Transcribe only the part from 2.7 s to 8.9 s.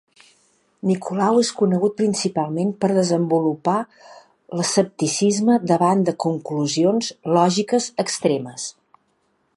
per desenvolupar l'escepticisme davant de conclusions lògiques extremes.